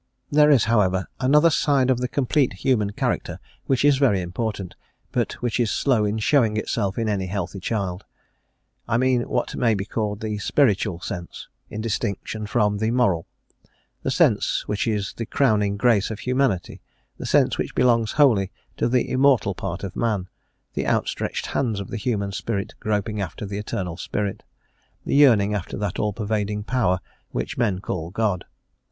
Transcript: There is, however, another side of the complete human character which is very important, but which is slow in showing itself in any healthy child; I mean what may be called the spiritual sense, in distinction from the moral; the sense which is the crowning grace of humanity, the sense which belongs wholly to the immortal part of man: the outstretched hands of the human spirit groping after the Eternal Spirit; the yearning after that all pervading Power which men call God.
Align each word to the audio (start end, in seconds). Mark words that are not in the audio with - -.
There 0.31 0.49
is, 0.49 0.63
however, 0.63 1.05
another 1.19 1.51
side 1.51 1.91
of 1.91 1.99
the 1.99 2.07
complete 2.07 2.53
human 2.53 2.91
character 2.93 3.39
which 3.67 3.85
is 3.85 3.99
very 3.99 4.19
important, 4.19 4.75
but 5.11 5.33
which 5.43 5.59
is 5.59 5.69
slow 5.69 6.05
in 6.05 6.17
showing 6.17 6.57
itself 6.57 6.97
in 6.97 7.07
any 7.07 7.27
healthy 7.27 7.59
child; 7.59 8.03
I 8.87 8.97
mean 8.97 9.29
what 9.29 9.55
may 9.55 9.75
be 9.75 9.85
called 9.85 10.21
the 10.21 10.39
spiritual 10.39 11.01
sense, 11.01 11.49
in 11.69 11.81
distinction 11.81 12.47
from 12.47 12.79
the 12.79 12.89
moral; 12.89 13.27
the 14.01 14.09
sense 14.09 14.67
which 14.67 14.87
is 14.87 15.13
the 15.17 15.27
crowning 15.27 15.77
grace 15.77 16.09
of 16.09 16.21
humanity, 16.21 16.81
the 17.19 17.27
sense 17.27 17.59
which 17.59 17.75
belongs 17.75 18.13
wholly 18.13 18.51
to 18.77 18.87
the 18.89 19.07
immortal 19.07 19.53
part 19.53 19.83
of 19.83 19.95
man: 19.95 20.29
the 20.73 20.87
outstretched 20.87 21.45
hands 21.45 21.79
of 21.79 21.89
the 21.91 21.97
human 21.97 22.31
spirit 22.31 22.73
groping 22.79 23.21
after 23.21 23.45
the 23.45 23.59
Eternal 23.59 23.97
Spirit; 23.97 24.41
the 25.05 25.13
yearning 25.13 25.53
after 25.53 25.77
that 25.77 25.99
all 25.99 26.11
pervading 26.11 26.63
Power 26.63 27.01
which 27.29 27.55
men 27.55 27.77
call 27.77 28.09
God. 28.09 28.45